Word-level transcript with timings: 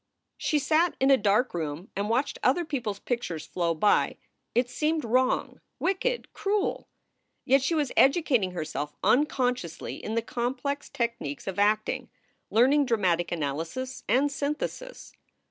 She 0.39 0.57
sat 0.57 0.95
in 0.99 1.11
a 1.11 1.15
dark 1.15 1.53
room 1.53 1.91
and 1.95 2.09
watched 2.09 2.39
other 2.41 2.65
people 2.65 2.89
s 2.93 2.97
pic 2.97 3.21
tures 3.21 3.47
flow 3.47 3.75
by. 3.75 4.17
It 4.55 4.67
seemed 4.67 5.05
wrong, 5.05 5.61
wicked, 5.77 6.33
cruel. 6.33 6.87
Yet 7.45 7.61
she 7.61 7.75
was 7.75 7.91
educating 7.95 8.53
herself 8.53 8.95
unconsciously 9.03 10.03
in 10.03 10.15
the 10.15 10.23
com 10.23 10.55
plex 10.55 10.89
technics 10.91 11.45
of 11.45 11.59
acting, 11.59 12.09
learning 12.49 12.87
dramatic 12.87 13.31
analysis 13.31 14.03
and 14.09 14.31
synthesis. 14.31 15.13